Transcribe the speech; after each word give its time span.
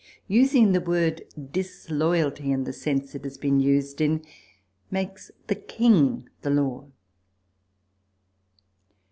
Using 0.27 0.71
the 0.71 0.81
word 0.81 1.25
Disloyalty 1.51 2.51
in 2.51 2.63
the 2.63 2.73
sense 2.73 3.13
it 3.13 3.23
has 3.23 3.37
been 3.37 3.59
used 3.59 4.01
in, 4.01 4.25
makes 4.89 5.29
the 5.45 5.53
King 5.53 6.27
the 6.41 6.49
Law. 6.49 6.87